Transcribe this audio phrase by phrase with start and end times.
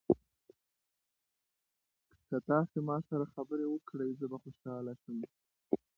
[2.27, 5.17] که تاسي ما سره خبرې وکړئ زه به خوشاله شم.